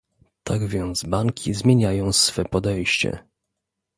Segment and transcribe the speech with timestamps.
[0.43, 3.23] Tak więc banki zmieniają swe podejście